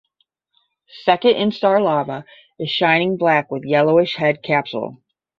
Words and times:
Second 1.03 1.35
instar 1.35 1.79
larva 1.79 2.25
is 2.57 2.71
shining 2.71 3.17
black 3.17 3.51
with 3.51 3.63
yellowish 3.65 4.15
head 4.15 4.41
capsule. 4.41 4.97